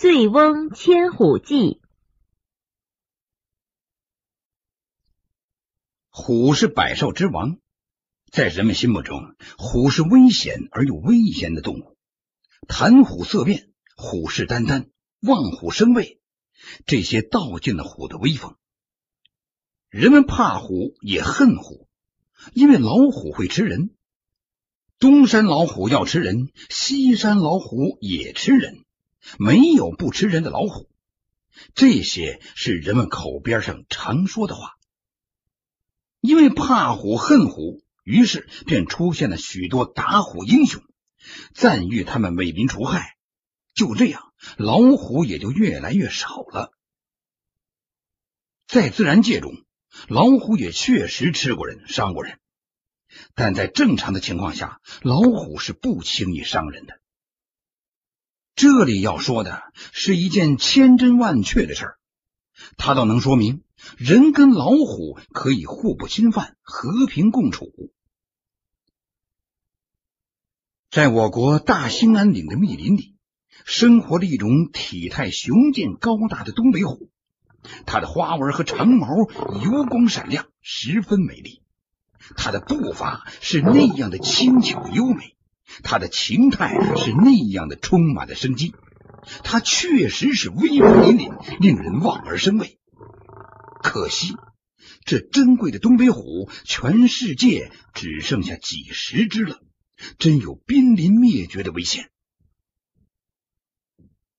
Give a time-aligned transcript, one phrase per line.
[0.00, 1.80] 醉翁千虎记。
[6.08, 7.58] 虎是百兽之王，
[8.30, 11.96] 在人们心目中，虎是危险而又危险的动物。
[12.68, 14.88] 谈虎色变，虎视眈眈，
[15.20, 16.20] 望虎生畏，
[16.86, 18.54] 这些道尽了虎的威风。
[19.88, 21.88] 人们怕虎也恨虎，
[22.54, 23.90] 因为老虎会吃人。
[25.00, 28.84] 东山老虎要吃人，西山老虎也吃人。
[29.38, 30.88] 没有不吃人的老虎，
[31.74, 34.76] 这些是人们口边上常说的话。
[36.20, 40.82] 因为怕虎恨虎，于是便出现了许多打虎英雄，
[41.54, 43.16] 赞誉他们为民除害。
[43.74, 46.72] 就这样，老虎也就越来越少了。
[48.66, 49.52] 在自然界中，
[50.08, 52.40] 老虎也确实吃过人、伤过人，
[53.34, 57.00] 但在正常的情况下，老虎是不轻易伤人的。
[58.58, 59.62] 这里要说的
[59.92, 61.98] 是一件千真万确的事儿，
[62.76, 63.62] 它倒能说明
[63.96, 67.70] 人跟老虎可以互不侵犯、和平共处。
[70.90, 73.14] 在我国大兴安岭的密林里，
[73.64, 77.10] 生活着一种体态雄健高大的东北虎，
[77.86, 79.06] 它的花纹和长毛
[79.62, 81.62] 油光闪亮，十分美丽。
[82.36, 85.36] 它的步伐是那样的轻巧优美。
[85.82, 88.74] 他的情态是那样的充满了生机，
[89.44, 92.78] 他确实是威风凛凛，令人望而生畏。
[93.82, 94.34] 可惜，
[95.04, 99.60] 这珍贵的东北虎，全世界只剩下几十只了，
[100.18, 102.10] 真有濒临灭绝的危险。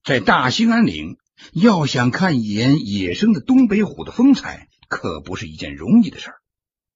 [0.04, 1.18] 在大兴安岭，
[1.54, 6.36] 要想看一眼野生的东北虎的风采，可不是一件容易的事儿。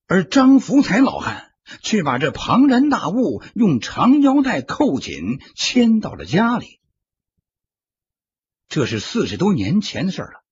[0.07, 1.52] 而张福才老汉。
[1.81, 6.79] 却把这庞然大物用长腰带扣紧，牵到了家里。
[8.67, 10.43] 这是四十多年前的事了。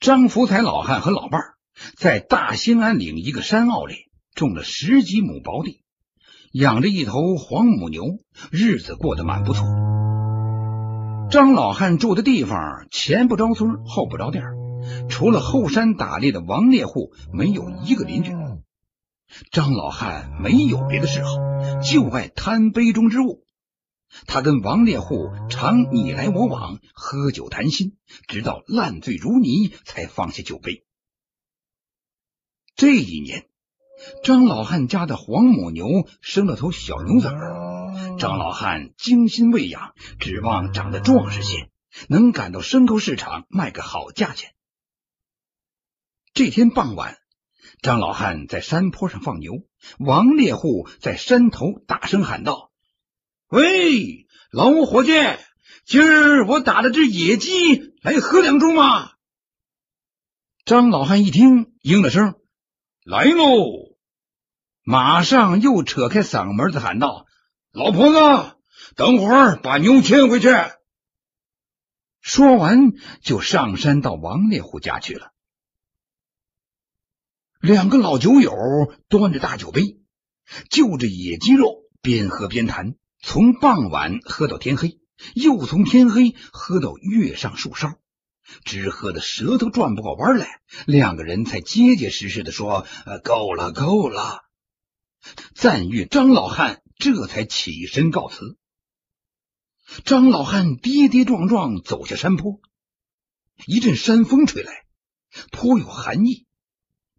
[0.00, 1.54] 张福才老汉和老伴儿
[1.96, 3.94] 在大兴安岭一个山坳里
[4.34, 5.82] 种了十几亩薄地，
[6.52, 8.04] 养着一头黄母牛，
[8.50, 9.64] 日子过得蛮不错。
[11.30, 14.44] 张老汉住的地方前不着村后不着店，
[15.10, 18.32] 除了后山打猎的王猎户，没有一个邻居。
[19.50, 21.36] 张老汉没有别的嗜好，
[21.80, 23.44] 就爱贪杯中之物。
[24.26, 30.86] 他跟王猎户常你来我往，喝酒谈心，直到烂醉如泥，才放下酒杯。
[32.74, 33.48] 这一年，
[34.24, 41.70] 张老汉家的黄母牛生了头小牛崽儿，张老汉精心喂养，指望长得壮实些，
[42.08, 44.54] 能赶到牲口市场卖个好价钱。
[46.32, 47.18] 这天傍晚。
[47.80, 49.52] 张老汉在山坡上放牛，
[49.98, 52.72] 王猎户在山头大声喊道
[53.48, 55.12] ：“喂，老伙计，
[55.84, 59.12] 今儿我打了只野鸡，来喝两盅吗？”
[60.66, 62.34] 张老汉一听，应了声
[63.06, 63.96] ：“来喽！”
[64.82, 67.26] 马上又扯开嗓门子喊道
[67.72, 68.56] ：“老婆子，
[68.96, 70.48] 等会儿把牛牵回去。”
[72.20, 75.32] 说完，就上山到王猎户家去了。
[77.60, 78.52] 两个老酒友
[79.08, 79.98] 端着大酒杯，
[80.70, 85.00] 就着野鸡肉，边喝边谈，从傍晚喝到天黑，
[85.34, 87.98] 又从天黑喝到月上树梢，
[88.64, 92.86] 只喝的舌头转不过弯来，两个人才结结实实的说
[93.24, 94.44] ：“够了，够了。”
[95.54, 98.56] 赞誉张老汉，这才起身告辞。
[100.04, 102.60] 张老汉跌跌撞撞走下山坡，
[103.66, 104.84] 一阵山风吹来，
[105.50, 106.46] 颇有寒意。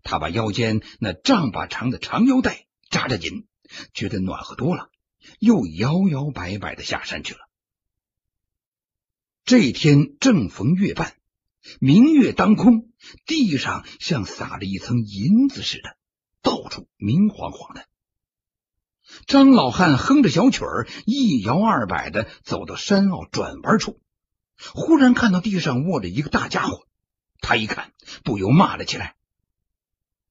[0.09, 3.45] 他把腰间那丈把长的长腰带扎着紧，
[3.93, 4.89] 觉得暖和多了，
[5.37, 7.41] 又摇摇摆摆的下山去了。
[9.45, 11.13] 这天正逢月半，
[11.79, 12.89] 明月当空，
[13.27, 15.95] 地上像撒了一层银子似的，
[16.41, 17.85] 到处明晃晃的。
[19.27, 24.01] 张老汉哼着小曲儿，一摇二摆的走到山坳转弯处，
[24.73, 26.87] 忽然看到地上卧着一个大家伙，
[27.41, 27.93] 他一看，
[28.23, 29.15] 不由骂了起来。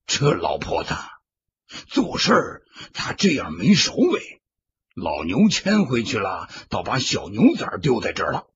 [0.09, 0.95] 这老婆子
[1.87, 2.65] 做事
[2.95, 4.41] 咋这样没首尾？
[4.95, 8.49] 老牛牵回去了，倒把小牛崽丢在这了。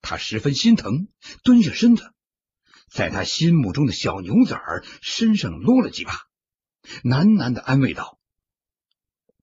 [0.00, 1.08] 他十分心疼，
[1.42, 2.14] 蹲下身子，
[2.88, 4.60] 在他心目中的小牛崽
[5.02, 6.12] 身上撸了几把，
[7.02, 8.20] 喃喃的安慰道：“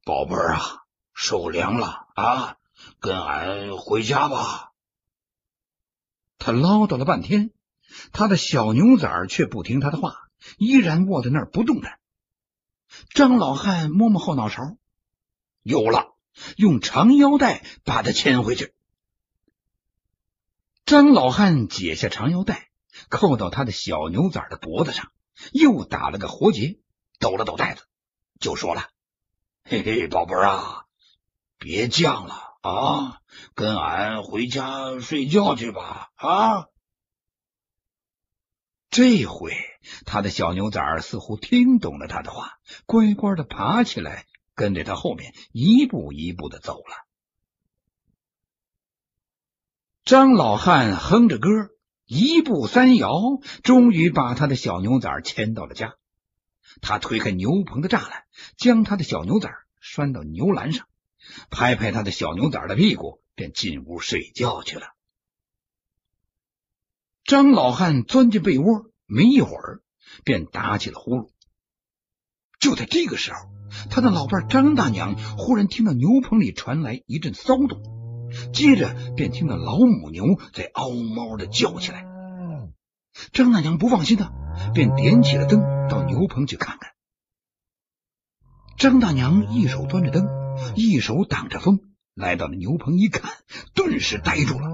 [0.05, 2.57] 宝贝儿啊，受凉了啊，
[3.01, 4.71] 跟俺回家吧。”
[6.39, 7.51] 他唠叨了半天，
[8.13, 10.22] 他的小牛崽却不听他的话。
[10.57, 11.99] 依然卧在那儿不动弹。
[13.13, 14.77] 张老汉摸摸后脑勺，
[15.63, 16.15] 有了，
[16.57, 18.73] 用长腰带把他牵回去。
[20.85, 22.69] 张老汉解下长腰带，
[23.09, 25.11] 扣到他的小牛崽的脖子上，
[25.53, 26.77] 又打了个活结，
[27.19, 27.83] 抖了抖袋子，
[28.39, 28.89] 就说了
[29.63, 30.85] ：“嘿嘿，宝贝儿啊，
[31.57, 33.21] 别犟了啊，
[33.55, 36.67] 跟俺回家睡觉去吧啊。”
[38.93, 39.53] 这回
[40.05, 47.07] 他的小牛崽似乎听懂了他的话，乖乖的爬起来，跟着他后面一步一步的走了。
[50.05, 51.49] 张老汉哼着歌，
[52.05, 53.19] 一步三摇，
[53.63, 55.95] 终于把他的小牛崽牵到了家。
[56.79, 58.25] 他推开牛棚的栅栏，
[58.57, 59.49] 将他的小牛崽
[59.81, 60.87] 拴到牛栏上，
[61.49, 64.85] 拍拍他的小牛崽的屁股，便进屋睡觉去了。
[67.25, 69.81] 张老汉钻进被窝，没一会儿
[70.23, 71.29] 便打起了呼噜。
[72.59, 73.39] 就在这个时候，
[73.89, 77.81] 他的老伴张大娘忽然听到牛棚里传来一阵骚动。
[78.51, 82.05] 接着便听到老母牛在嗷嗷的叫起来。
[83.31, 84.31] 张大娘不放心的，
[84.73, 86.91] 便点起了灯，到牛棚去看看。
[88.77, 90.27] 张大娘一手端着灯，
[90.75, 91.79] 一手挡着风，
[92.15, 93.31] 来到了牛棚一看，
[93.75, 94.67] 顿时呆住了。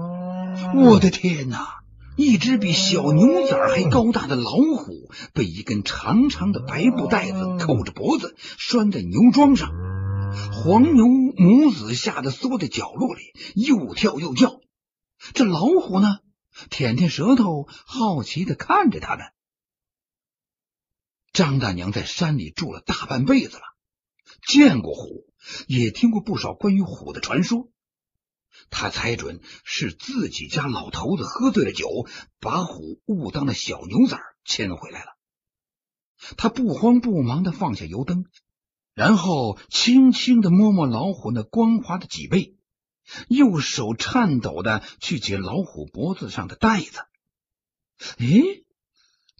[0.74, 1.79] 我的天哪！
[2.20, 9.70] 一只比小牛崽还高大的老虎，被一根长长的白布带子扣着脖子，拴在牛桩上。
[10.52, 13.22] 黄牛母子吓得缩在角落里，
[13.54, 14.60] 又跳又叫。
[15.32, 16.18] 这老虎呢，
[16.68, 19.24] 舔舔舌头，好奇的看着他们。
[21.32, 23.62] 张大娘在山里住了大半辈子了，
[24.46, 25.24] 见过虎，
[25.66, 27.70] 也听过不少关于虎的传说。
[28.68, 31.86] 他猜准是自己家老头子喝醉了酒，
[32.40, 35.16] 把虎误当了小牛崽牵回来了。
[36.36, 38.26] 他不慌不忙的放下油灯。
[38.92, 42.56] 然后轻轻的摸摸老虎那光滑的脊背，
[43.28, 47.06] 右手颤抖的去解老虎脖子上的带子。
[48.18, 48.64] 诶，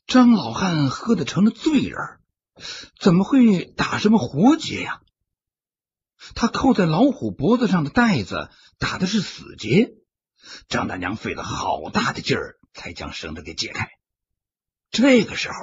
[0.06, 1.98] 张老汉喝的成了醉人，
[2.98, 5.02] 怎么会打什么活结呀？
[6.34, 9.92] 他扣在老虎脖子上的带子打的是死结。
[10.68, 13.90] 张大娘费了好大的劲儿，才将绳子给解开。
[14.90, 15.54] 这个时候。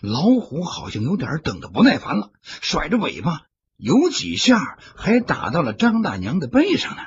[0.00, 3.42] 老虎好像有点等的不耐烦了，甩着尾巴，
[3.76, 7.02] 有几下还打到了张大娘的背上呢。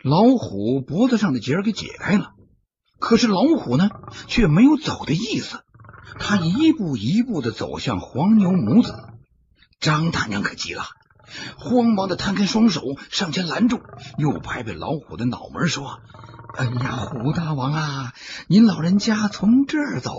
[0.00, 2.32] 老虎脖子上的结给解开了，
[2.98, 3.90] 可是老虎呢，
[4.28, 5.62] 却没有走的意思。
[6.18, 8.96] 他一步一步的走向黄牛母子，
[9.78, 10.86] 张大娘可急了，
[11.56, 13.80] 慌忙的摊开双手上前拦住，
[14.18, 16.00] 又拍拍老虎的脑门说。
[16.54, 18.12] 哎呀，虎大王啊，
[18.46, 20.12] 您老人家从这儿走，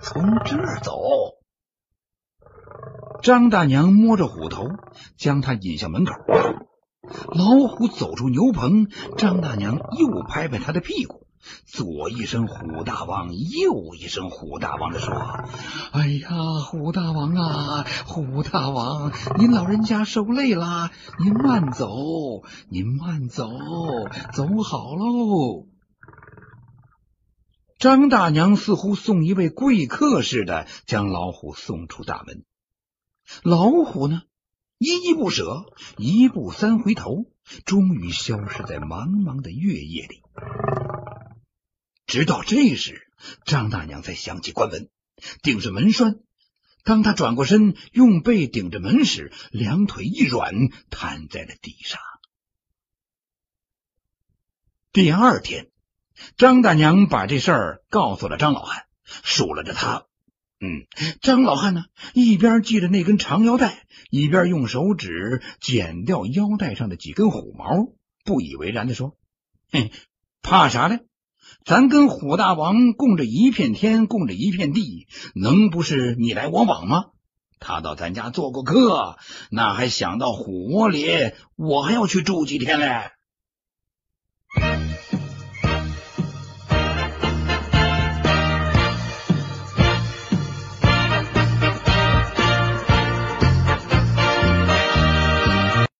[0.00, 0.94] 从这儿走。
[3.22, 4.64] 张大娘摸着虎头，
[5.18, 6.14] 将他引向门口。
[7.28, 8.86] 老虎走出牛棚，
[9.18, 11.23] 张大娘又拍拍他的屁股，
[11.66, 15.14] 左一声“虎大王”，右一声“虎大王”的说
[15.92, 16.28] ：“哎呀，
[16.64, 23.48] 虎大王啊，虎大王，您老人家受累啦，您慢走，您慢走，
[24.32, 25.66] 走好喽。”
[27.78, 32.44] 张大娘似乎送一位贵客似的，将老虎送出大门。
[33.42, 34.22] 老虎呢，
[34.78, 35.66] 依依不舍，
[35.98, 37.26] 一步三回头，
[37.66, 40.22] 终于消失在茫茫的月夜里。
[42.14, 43.08] 直到这时，
[43.44, 44.88] 张大娘才想起关门，
[45.42, 46.20] 顶着门栓。
[46.84, 50.54] 当他转过身，用背顶着门时，两腿一软，
[50.90, 52.00] 瘫在了地上。
[54.92, 55.72] 第二天。
[56.36, 60.06] 张大娘把这事儿告诉了张老汉，数落着他。
[60.60, 60.86] 嗯，
[61.20, 67.92] 张老汉呢，一边系着那根长腰带，一边用手指剪掉腰带上的几根虎毛，
[68.24, 69.18] 不以为然的说
[69.68, 69.90] ：“嘿，
[70.42, 71.00] 怕啥嘞？
[71.64, 77.06] 咱跟虎大王共着一片天，共着一片地，能不是你来我往吗？
[77.58, 79.16] 他到咱家做过客，
[79.50, 81.06] 那还想到虎窝里，
[81.56, 83.12] 我还要去住几天嘞。”